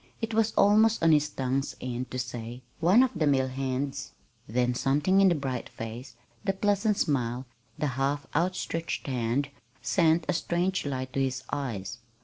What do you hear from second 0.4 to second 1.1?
almost